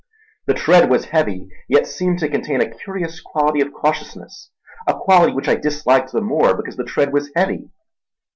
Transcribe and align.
The 0.47 0.55
tread 0.55 0.89
was 0.89 1.05
heavy, 1.13 1.47
yet 1.67 1.85
seemed 1.85 2.17
to 2.21 2.27
contain 2.27 2.59
a 2.59 2.67
curious 2.71 3.21
quality 3.21 3.61
of 3.61 3.71
cautiousness; 3.71 4.49
a 4.87 4.97
quality 4.99 5.31
which 5.31 5.47
I 5.47 5.53
disliked 5.53 6.11
the 6.11 6.21
more 6.21 6.57
because 6.57 6.75
the 6.75 6.83
tread 6.83 7.13
was 7.13 7.29
heavy. 7.35 7.69